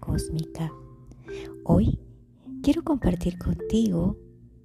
cósmica. 0.00 0.70
Hoy 1.64 1.98
quiero 2.62 2.84
compartir 2.84 3.38
contigo 3.38 4.18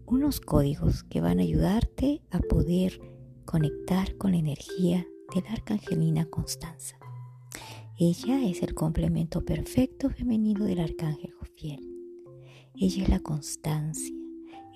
unos 0.05 0.41
códigos 0.41 1.03
que 1.03 1.21
van 1.21 1.39
a 1.39 1.43
ayudarte 1.43 2.21
a 2.29 2.39
poder 2.39 2.99
conectar 3.45 4.17
con 4.17 4.31
la 4.31 4.39
energía 4.39 5.07
de 5.33 5.41
la 5.43 5.51
arcangelina 5.51 6.25
Constanza. 6.25 6.97
Ella 7.97 8.43
es 8.43 8.63
el 8.63 8.73
complemento 8.73 9.45
perfecto 9.45 10.09
femenino 10.09 10.65
del 10.65 10.81
arcángel 10.81 11.31
Jofiel. 11.39 11.87
Ella 12.75 13.03
es 13.03 13.09
la 13.09 13.21
constancia, 13.21 14.13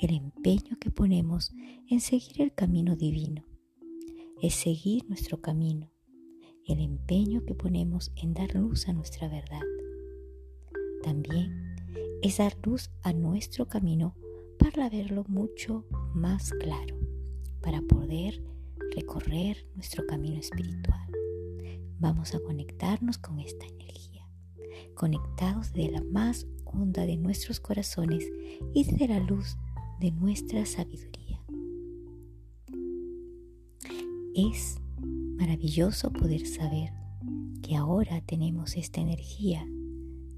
el 0.01 0.15
empeño 0.15 0.77
que 0.79 0.91
ponemos 0.91 1.51
en 1.89 1.99
seguir 1.99 2.41
el 2.41 2.53
camino 2.53 2.95
divino. 2.95 3.43
Es 4.41 4.53
seguir 4.53 5.03
nuestro 5.09 5.41
camino, 5.41 5.91
el 6.65 6.79
empeño 6.79 7.43
que 7.45 7.53
ponemos 7.53 8.13
en 8.15 8.33
dar 8.33 8.55
luz 8.55 8.87
a 8.87 8.93
nuestra 8.93 9.27
verdad. 9.27 9.59
También 11.05 11.75
es 12.21 12.39
dar 12.39 12.57
luz 12.65 12.91
a 13.03 13.13
nuestro 13.13 13.67
camino 13.67 14.13
para 14.59 14.89
verlo 14.89 15.23
mucho 15.29 15.85
más 16.13 16.51
claro, 16.51 16.99
para 17.61 17.81
poder 17.81 18.43
recorrer 18.93 19.65
nuestro 19.75 20.05
camino 20.05 20.37
espiritual 20.37 21.05
vamos 21.99 22.35
a 22.35 22.39
conectarnos 22.39 23.17
con 23.17 23.39
esta 23.39 23.65
energía, 23.65 24.29
conectados 24.95 25.73
de 25.73 25.91
la 25.91 26.01
más 26.01 26.47
honda 26.65 27.05
de 27.05 27.17
nuestros 27.17 27.59
corazones 27.59 28.25
y 28.73 28.83
de 28.83 29.07
la 29.07 29.19
luz 29.19 29.57
de 29.99 30.11
nuestra 30.11 30.65
sabiduría. 30.65 31.41
Es 34.35 34.77
maravilloso 35.37 36.11
poder 36.11 36.45
saber 36.45 36.91
que 37.61 37.75
ahora 37.75 38.21
tenemos 38.21 38.75
esta 38.75 39.01
energía 39.01 39.65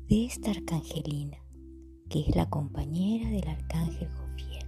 de 0.10 0.26
esta 0.26 0.52
arcangelina, 0.52 1.38
que 2.10 2.20
es 2.22 2.36
la 2.36 2.50
compañera 2.50 3.30
del 3.30 3.48
arcángel 3.48 4.10
Jofiel. 4.10 4.66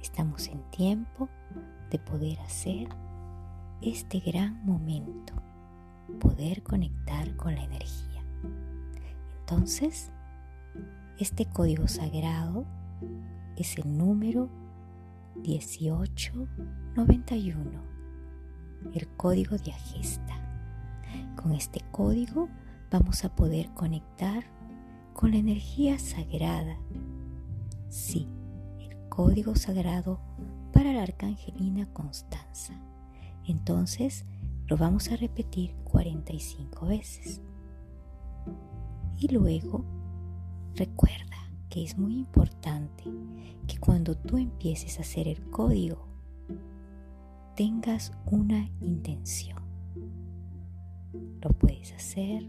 Estamos 0.00 0.46
en 0.46 0.62
tiempo 0.70 1.28
de 1.90 1.98
poder 1.98 2.40
hacer 2.40 2.88
este 3.82 4.20
gran 4.20 4.64
momento 4.64 5.34
poder 6.20 6.62
conectar 6.62 7.36
con 7.36 7.54
la 7.54 7.64
energía. 7.64 8.24
Entonces, 9.40 10.10
este 11.18 11.44
código 11.46 11.88
sagrado 11.88 12.64
es 13.56 13.76
el 13.78 13.98
número 13.98 14.48
1891, 15.36 17.82
el 18.94 19.08
código 19.16 19.58
de 19.58 19.72
Agesta. 19.72 20.36
Con 21.36 21.52
este 21.52 21.80
código 21.90 22.48
vamos 22.90 23.24
a 23.24 23.34
poder 23.34 23.70
conectar 23.74 24.44
con 25.12 25.30
la 25.30 25.36
energía 25.36 25.98
sagrada. 25.98 26.76
Sí, 27.88 28.28
el 28.80 29.08
código 29.08 29.54
sagrado 29.54 30.20
para 30.72 30.92
la 30.92 31.02
arcangelina 31.02 31.92
Constanza. 31.92 32.74
Entonces, 33.46 34.24
lo 34.66 34.76
vamos 34.76 35.10
a 35.10 35.16
repetir 35.16 35.74
45 35.84 36.86
veces. 36.86 37.40
Y 39.18 39.28
luego 39.28 39.84
recuerda 40.74 41.36
que 41.68 41.84
es 41.84 41.98
muy 41.98 42.16
importante 42.16 43.04
que 43.66 43.78
cuando 43.78 44.16
tú 44.16 44.38
empieces 44.38 44.98
a 44.98 45.02
hacer 45.02 45.28
el 45.28 45.42
código 45.50 46.08
tengas 47.56 48.12
una 48.26 48.70
intención. 48.80 49.58
Lo 51.42 51.50
puedes 51.50 51.92
hacer 51.92 52.48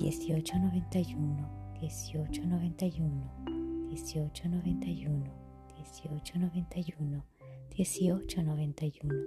1891 0.00 1.44
1891 1.82 3.53
1891 3.94 5.30
1891 5.78 7.22
1891 7.70 8.02
1891 8.10 9.24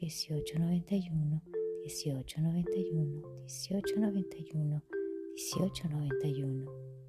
1891, 0.00 1.40
1891, 1.86 2.22
1891, 2.44 3.22
1891, 3.46 4.82
1891. 5.36 6.99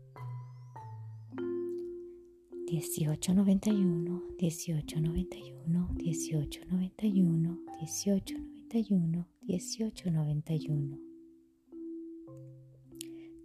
1891, 2.72 4.22
1891, 4.40 5.90
1891, 5.98 7.60
1891, 7.82 9.26
1891. 9.46 10.98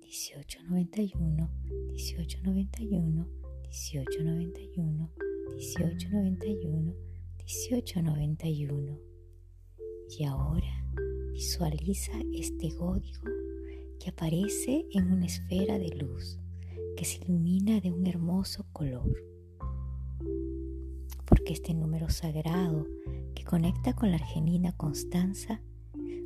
1891, 0.06 1.50
1891, 1.96 3.26
1891, 3.66 5.10
1891, 5.56 6.94
1891. 7.44 9.00
Y 10.08 10.22
ahora 10.22 10.84
visualiza 11.32 12.12
este 12.32 12.72
código 12.76 13.24
que 13.98 14.10
aparece 14.10 14.86
en 14.92 15.10
una 15.10 15.26
esfera 15.26 15.80
de 15.80 15.88
luz 15.96 16.38
que 16.96 17.04
se 17.04 17.18
ilumina 17.22 17.80
de 17.80 17.92
un 17.92 18.06
hermoso 18.06 18.66
color. 18.72 19.14
Porque 21.26 21.52
este 21.52 21.74
número 21.74 22.08
sagrado 22.08 22.86
que 23.34 23.44
conecta 23.44 23.94
con 23.94 24.10
la 24.10 24.16
argenina 24.16 24.72
Constanza 24.72 25.60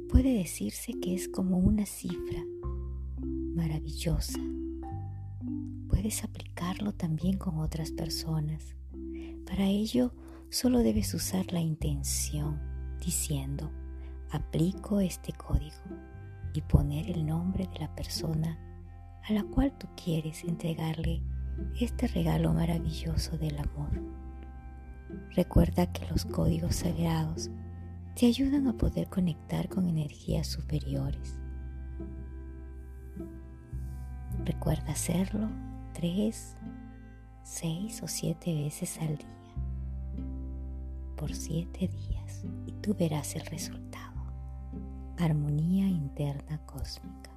puede 0.09 0.33
decirse 0.35 0.95
que 1.01 1.15
es 1.15 1.29
como 1.29 1.59
una 1.59 1.87
cifra 1.87 2.45
maravillosa. 3.55 4.41
Puedes 5.89 6.25
aplicarlo 6.25 6.93
también 6.93 7.37
con 7.37 7.59
otras 7.59 7.91
personas. 7.91 8.77
Para 9.45 9.67
ello 9.67 10.15
solo 10.51 10.79
debes 10.79 11.13
usar 11.15 11.53
la 11.53 11.61
intención 11.61 12.61
diciendo, 13.05 13.71
aplico 14.31 15.01
este 15.01 15.33
código 15.33 15.75
y 16.55 16.61
poner 16.63 17.11
el 17.11 17.27
nombre 17.27 17.69
de 17.73 17.81
la 17.81 17.95
persona 17.95 18.70
a 19.29 19.33
la 19.33 19.45
cual 19.45 19.73
tú 19.79 19.87
quieres 20.03 20.45
entregarle 20.45 21.23
este 21.79 22.07
regalo 22.09 22.53
maravilloso 22.53 23.37
del 23.39 23.59
amor. 23.59 23.91
Recuerda 25.35 25.93
que 25.93 26.07
los 26.07 26.25
códigos 26.25 26.77
sagrados 26.77 27.51
te 28.15 28.27
ayudan 28.27 28.67
a 28.69 28.77
poder 28.77 29.09
conectar 29.09 29.69
con 29.69 29.89
energías 29.89 30.47
superiores 30.47 31.41
Recuerda 34.45 34.93
hacerlo 34.93 35.49
tres, 35.93 36.57
seis 37.43 38.03
o 38.03 38.09
siete 38.09 38.55
veces 38.55 38.99
al 38.99 39.19
día, 39.19 39.55
por 41.17 41.35
siete 41.35 41.89
días, 41.89 42.45
y 42.67 42.73
tú 42.73 42.95
verás 42.95 43.37
el 43.37 43.45
resultado. 43.47 44.21
Armonía 45.19 45.87
interna 45.87 46.59
cósmica. 46.65 47.30